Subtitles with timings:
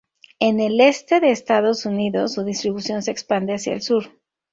[0.39, 4.11] En el este de Estados Unidos, su distribución se expande hacia el sur.